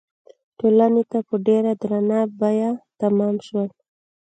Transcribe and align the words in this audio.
ټولنې 0.57 1.03
ته 1.11 1.19
په 1.27 1.35
ډېره 1.47 1.71
درنه 1.81 2.19
بیه 2.39 2.71
تمام 3.01 3.35
شول. 3.45 3.69